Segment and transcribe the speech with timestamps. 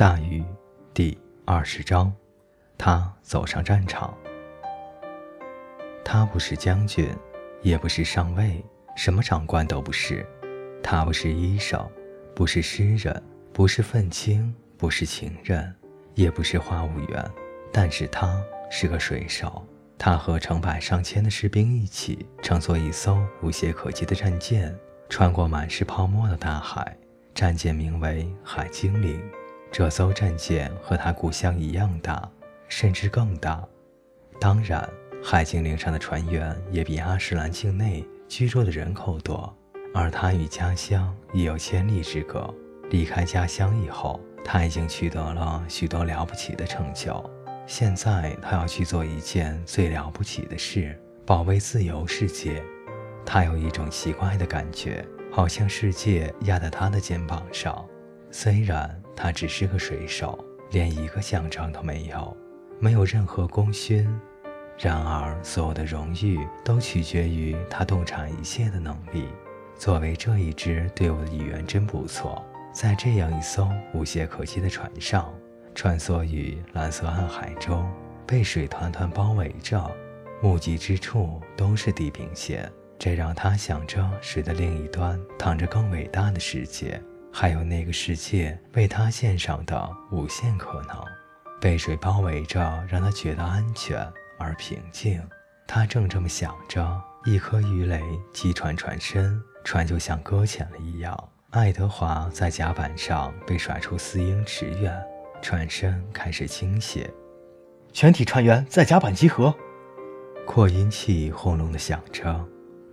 [0.00, 0.42] 大禹
[0.94, 2.10] 第二十章，
[2.78, 4.16] 他走上战场。
[6.02, 7.14] 他不是将军，
[7.60, 8.64] 也不是上尉，
[8.96, 10.26] 什么长官都不是。
[10.82, 11.86] 他不是医生，
[12.34, 13.22] 不是诗人，
[13.52, 15.70] 不是愤青，不是情人，
[16.14, 17.30] 也不是话务员。
[17.70, 19.62] 但是他是个水手。
[19.98, 24.74] 他和成百上千的士兵一起乘坐一艘无懈可击的战舰，
[25.10, 26.96] 穿过满是泡沫的大海。
[27.34, 29.22] 战舰名为海精灵。
[29.72, 32.28] 这艘战舰和他故乡一样大，
[32.68, 33.62] 甚至更大。
[34.40, 34.88] 当然，
[35.22, 39.54] 海精灵上的船员也比阿什兰境内居住的人口多。
[39.92, 42.52] 而他与家乡也有千里之隔。
[42.90, 47.28] 离开家乡以后，他已经取得了许多了不起的成就。
[47.66, 52.62] 现在，他要去做一件最了不起的事——保卫自由世界。
[53.24, 57.84] 他有一种奇怪的感觉，好像世界压在他的肩膀上。
[58.32, 62.36] 虽然他只是个水手，连一个奖章都没有，
[62.78, 64.08] 没有任何功勋，
[64.78, 69.28] 然而所有的荣誉都取决于他洞察一切的能力。
[69.76, 72.44] 作为这一支队伍的一员，真不错。
[72.72, 75.32] 在这样一艘无懈可击的船上，
[75.74, 77.90] 穿梭于蓝色暗海中，
[78.26, 79.90] 被水团团包围着，
[80.40, 82.70] 目及之处都是地平线。
[82.98, 87.02] 这让他想着水的另一端躺着更伟大的世界。
[87.32, 90.96] 还有那个世界为他献上的无限可能，
[91.60, 94.06] 被水包围着，让他觉得安全
[94.38, 95.22] 而平静。
[95.66, 101.28] 他正这么想着，一颗鱼雷击穿船身，船就像搁浅了一样。
[101.50, 105.00] 爱德华在甲板上被甩出四英尺远，
[105.40, 107.08] 船身开始倾斜。
[107.92, 109.54] 全体船员在甲板集合。
[110.46, 112.44] 扩音器轰隆地响着，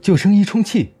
[0.00, 0.94] 救生衣充气。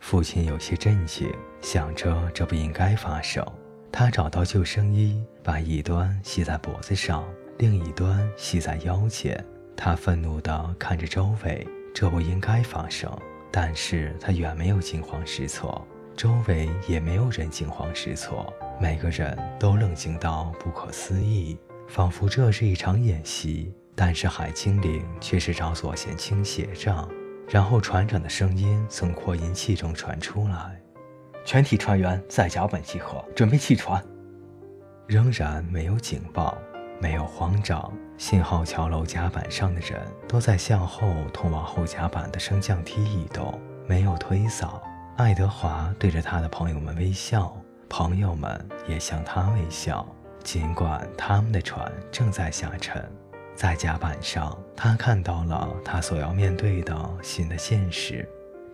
[0.00, 1.28] 父亲有些震惊，
[1.60, 3.44] 想着这不应该发生。
[3.90, 7.24] 他找到救生衣，把一端系在脖子上，
[7.58, 9.44] 另一端系在腰间。
[9.76, 13.10] 他愤怒地看着周围，这不应该发生。
[13.50, 23.72] 但是他远没有惊慌失措，周围也没有人惊慌失措，每个人都冷静到不可思议，仿佛这是一场演习。
[23.94, 27.08] 但是海精灵却是朝左线倾斜着。
[27.48, 30.80] 然后船长的声音从扩音器中传出来
[31.48, 34.04] ：“全体船员在甲板集合，准备弃船。”
[35.08, 36.58] 仍然没有警报，
[37.00, 37.90] 没有慌张。
[38.18, 39.98] 信号桥楼甲板上的人
[40.28, 44.78] 都在向后通往后甲板的升降梯移动，没有推搡。
[45.16, 47.56] 爱德华对着他的朋友们微笑，
[47.88, 50.06] 朋友们也向他微笑，
[50.44, 53.02] 尽管他们的船正在下沉。
[53.56, 58.28] 在甲板上，他看到了他所要面对的新的现实。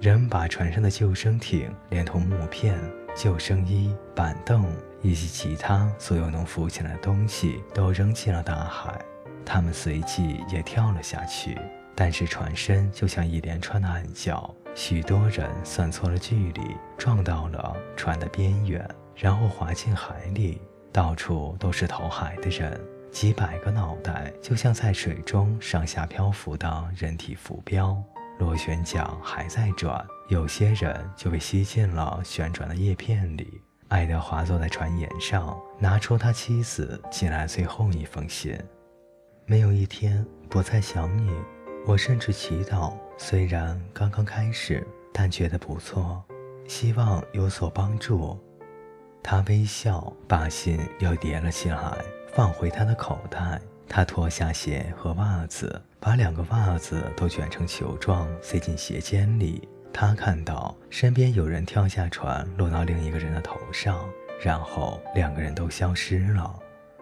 [0.04, 2.78] 人把船上的救生艇连同木片、
[3.16, 4.62] 救生衣、板凳
[5.00, 9.02] 以及其他所有能浮起来的东西都扔进了大海。
[9.46, 11.56] 他们随即也跳了下去，
[11.94, 20.60] 但是船身就像一连串的暗礁，许多人算错了距离，撞到了船的边缘，然后滑进海里。
[20.92, 22.78] 到处都是投海的人。
[23.10, 27.96] 几百个脑袋就像在水中上下漂浮的人体浮标，
[28.38, 33.60] 螺旋桨还在转，有些人就被吸进了旋转的叶片里。
[33.88, 38.58] 爱德华坐在船沿上，拿出他妻子寄来最后一封信
[39.46, 41.30] ：“没有一天不再想你，
[41.86, 46.24] 我甚至祈祷，虽然刚刚开始，但觉得不错，
[46.66, 48.38] 希望有所帮助。”
[49.22, 51.98] 他微笑，把信又叠了起来。
[52.34, 59.68] 放回他的口袋，他脱下鞋和袜子，把两个袜子都卷成球状，塞进鞋尖里。
[59.92, 64.04] 他看到身边有人跳下船，落到另一个人的头上，
[64.42, 66.52] 然后两个人都消失了。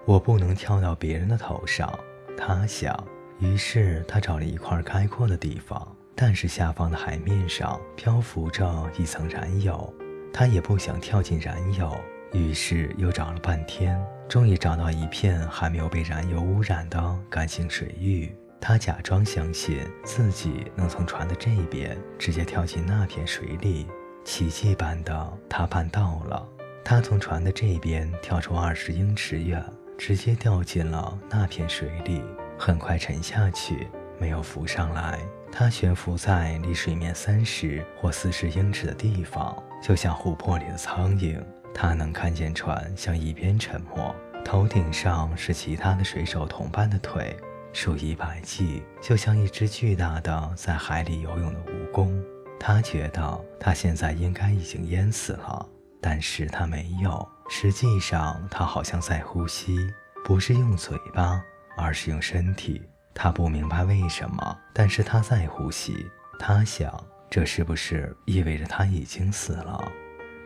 [0.05, 1.99] 我不能跳到别人的头上，
[2.37, 2.95] 他想。
[3.39, 9.93] 于是他找了一块开阔的地方，但是下方的海面上漂浮着一层燃油，
[10.33, 11.91] 他也不想跳进燃油。
[12.33, 18.35] 于是又找了半天，终于找到一片还没有被燃油污染的干净水域。
[18.61, 23.87] 他假装相信自己能从船的这边直接跳进那片水里，
[24.25, 26.49] 奇迹般的他办到了。
[26.85, 29.65] 他从船的这边跳出二十英尺远，
[29.99, 32.23] 直接掉进了那片水里，
[32.59, 33.89] 很快沉下去，
[34.19, 35.19] 没有浮上来。
[35.51, 41.39] 他悬浮在离水面三十或四十英尺的地方，就像琥珀里的苍蝇。
[41.75, 44.15] 他能看见船向一边沉没，
[44.45, 47.37] 头顶上是其他的水手同伴的腿，
[47.73, 52.23] 数以百计，就像一只巨大的在海里游泳的蜈蚣。
[52.59, 55.69] 他觉得他现在应该已经淹死了。
[56.05, 57.29] 但是他没有。
[57.49, 59.79] 实际上，他好像在呼吸，
[60.25, 61.41] 不是用嘴巴，
[61.77, 62.83] 而是用身体。
[63.15, 66.05] 他不明白为什么，但是他在呼吸。
[66.41, 66.93] 他想，
[67.31, 69.93] 这是不是意味着他已经死了？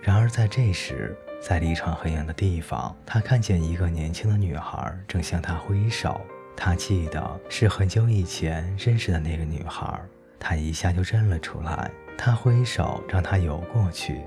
[0.06, 6.20] 然而在这时，在离场很远的地方，他看见一个年轻的女孩正向他挥手。
[6.56, 10.00] 他记得是很久以前认识的那个女孩，
[10.38, 11.90] 他一下就认了出来。
[12.16, 14.20] 他挥手让她游过去，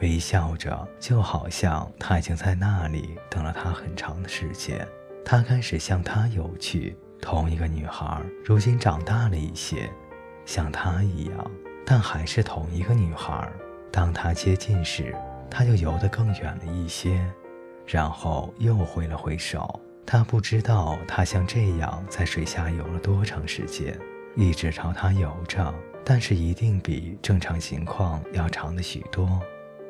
[0.00, 4.88] 微笑着，就好像他已经在那里等了她很长的时间。
[5.22, 6.96] 他开始向她游去。
[7.20, 9.90] 同一个女孩，如今长大了一些，
[10.46, 11.50] 像她一样，
[11.84, 13.46] 但还是同一个女孩。
[13.92, 15.14] 当她接近时，
[15.50, 17.24] 他就游得更远了一些，
[17.86, 19.80] 然后又挥了挥手。
[20.04, 23.98] 他不知道他像这样在水下游了多长时间，
[24.36, 29.40] 一直朝他游着，但是一定比正常情况要长的许多。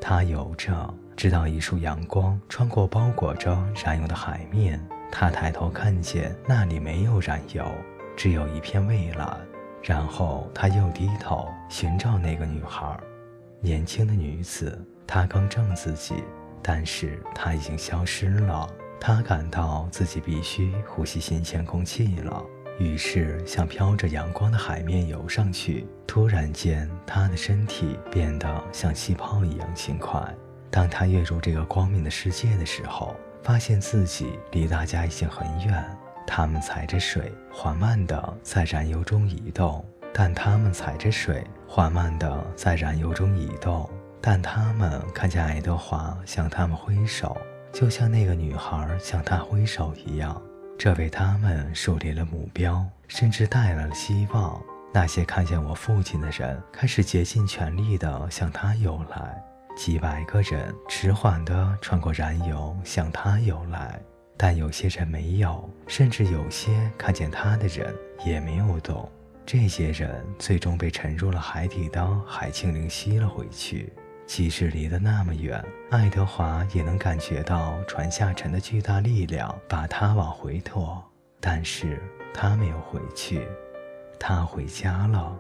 [0.01, 4.81] 他游着，直到一束阳光穿过包裹着燃油的海面，
[5.11, 7.65] 他抬头看见那里没有燃油，
[8.17, 9.37] 只有一片蔚蓝。
[9.83, 12.99] 然后他又低头寻找那个女孩，
[13.61, 14.83] 年轻的女子。
[15.07, 16.25] 他刚正自己，
[16.63, 18.69] 但是他已经消失了。
[18.99, 22.43] 他感到自己必须呼吸新鲜空气了，
[22.79, 25.87] 于是向飘着阳光的海面游上去。
[26.07, 30.21] 突然间，他的身体变得像气泡一样轻快。
[30.71, 35.85] 当他跃入这个光明的世界的时候，发现自己离大家已经很远。
[36.27, 43.89] 他们踩着水，缓慢地在燃油中移动，但他们踩着水，缓慢地在燃油中移动。
[44.29, 47.37] 但他们看见爱德华向他们挥手，
[47.73, 50.43] 就像那个女孩向他挥手一样。
[50.77, 54.61] 这为他们树立了目标，甚至带来了希望。
[54.93, 59.41] 那些看见我父亲的人开始竭尽全力地向他游来，
[59.77, 63.97] 几百个人迟缓地穿过燃油向他游来，
[64.37, 67.95] 但有些人没有，甚至有些看见他的人
[68.25, 69.09] 也没有动。
[69.47, 73.93] 这些人最终被沉入了海底的海清灵吸了回去。
[74.27, 81.03] 即使离得那么远，爱德华也能感觉到船下沉的巨大力量把他往回拖。
[81.41, 82.03] 但是
[82.35, 83.47] 他没有回去，
[84.19, 85.39] 他回家了。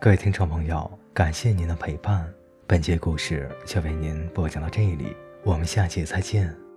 [0.00, 2.32] 各位听众朋友，感谢您的陪伴，
[2.66, 5.14] 本节故事就为您播讲到这里，
[5.44, 6.69] 我们下节再见。